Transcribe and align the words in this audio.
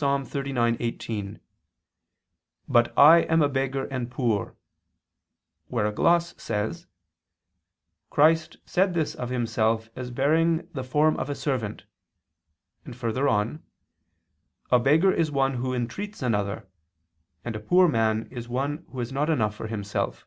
39:18, 0.00 1.40
"But 2.66 2.96
I 2.98 3.18
am 3.18 3.42
a 3.42 3.50
beggar 3.50 3.84
and 3.84 4.10
poor"; 4.10 4.56
where 5.66 5.84
a 5.84 5.92
gloss 5.92 6.34
says: 6.42 6.86
"Christ 8.08 8.56
said 8.64 8.94
this 8.94 9.14
of 9.14 9.28
Himself 9.28 9.90
as 9.94 10.10
bearing 10.10 10.66
the 10.72 10.82
'form 10.82 11.18
of 11.18 11.28
a 11.28 11.34
servant,'" 11.34 11.84
and 12.86 12.96
further 12.96 13.28
on: 13.28 13.62
"A 14.70 14.78
beggar 14.78 15.12
is 15.12 15.30
one 15.30 15.56
who 15.56 15.74
entreats 15.74 16.22
another, 16.22 16.66
and 17.44 17.54
a 17.54 17.60
poor 17.60 17.86
man 17.86 18.26
is 18.30 18.48
one 18.48 18.86
who 18.90 19.00
has 19.00 19.12
not 19.12 19.28
enough 19.28 19.54
for 19.54 19.66
himself." 19.66 20.26